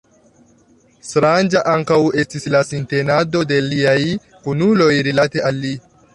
Stranga 1.09 1.61
ankaŭ 1.73 1.97
estis 2.23 2.49
la 2.57 2.63
sintenado 2.71 3.43
de 3.53 3.61
liaj 3.67 3.95
kunuloj 4.49 4.91
rilate 5.11 5.49
al 5.53 5.63
li. 5.67 5.77